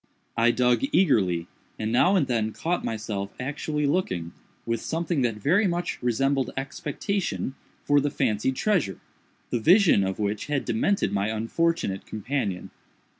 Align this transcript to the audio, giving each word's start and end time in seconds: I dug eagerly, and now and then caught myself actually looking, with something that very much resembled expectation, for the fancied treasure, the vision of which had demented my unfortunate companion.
I 0.35 0.49
dug 0.49 0.81
eagerly, 0.91 1.45
and 1.77 1.91
now 1.91 2.15
and 2.15 2.25
then 2.25 2.53
caught 2.53 2.83
myself 2.83 3.29
actually 3.39 3.85
looking, 3.85 4.31
with 4.65 4.81
something 4.81 5.21
that 5.21 5.35
very 5.35 5.67
much 5.67 6.01
resembled 6.01 6.49
expectation, 6.57 7.53
for 7.83 8.01
the 8.01 8.09
fancied 8.09 8.55
treasure, 8.55 8.99
the 9.51 9.59
vision 9.59 10.03
of 10.03 10.17
which 10.17 10.47
had 10.47 10.65
demented 10.65 11.11
my 11.13 11.27
unfortunate 11.27 12.07
companion. 12.07 12.71